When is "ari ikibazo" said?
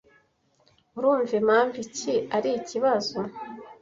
2.35-3.17